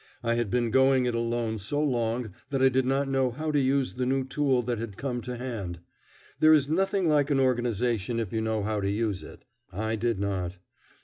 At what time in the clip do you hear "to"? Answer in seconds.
3.51-3.59, 5.21-5.37, 8.81-8.89